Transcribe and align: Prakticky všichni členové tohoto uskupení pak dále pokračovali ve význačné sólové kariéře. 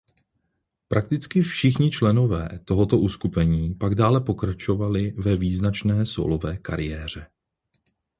Prakticky 0.87 1.41
všichni 1.41 1.91
členové 1.91 2.49
tohoto 2.65 2.99
uskupení 2.99 3.75
pak 3.75 3.95
dále 3.95 4.21
pokračovali 4.21 5.11
ve 5.11 5.35
význačné 5.35 6.05
sólové 6.05 6.57
kariéře. 6.57 7.27